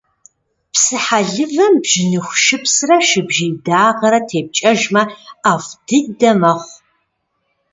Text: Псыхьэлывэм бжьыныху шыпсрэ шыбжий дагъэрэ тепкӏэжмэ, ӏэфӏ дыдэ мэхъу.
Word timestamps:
Псыхьэлывэм 0.73 1.73
бжьыныху 1.83 2.35
шыпсрэ 2.43 2.97
шыбжий 3.07 3.53
дагъэрэ 3.65 4.19
тепкӏэжмэ, 4.29 5.03
ӏэфӏ 5.41 5.71
дыдэ 5.85 6.31
мэхъу. 6.39 6.71